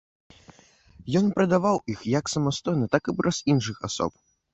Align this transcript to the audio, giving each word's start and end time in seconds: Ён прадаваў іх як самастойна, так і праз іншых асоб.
Ён 1.19 1.25
прадаваў 1.35 1.77
іх 1.95 1.99
як 2.19 2.25
самастойна, 2.35 2.85
так 2.95 3.03
і 3.13 3.15
праз 3.21 3.37
іншых 3.55 3.77
асоб. 3.91 4.11